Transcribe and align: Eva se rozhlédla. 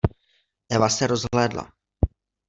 Eva 0.77 0.89
se 0.89 1.05
rozhlédla. 1.05 1.71